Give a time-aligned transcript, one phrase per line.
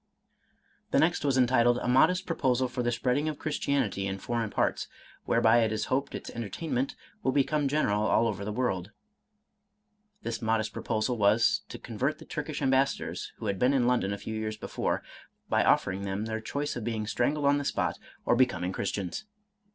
[0.89, 4.87] The next was entitled, "A modest proposal for the spreading of Christianity in foreign parts,
[5.25, 8.89] whereby it is hoped its entertainment will become general all over the world."—
[10.25, 14.11] ^This modest proposal was, to convert the Turk ish ambassadors (who had been in London
[14.11, 15.03] a few years before),
[15.49, 19.25] by offering them their choice of being strangled on the spot, or becoming Christians.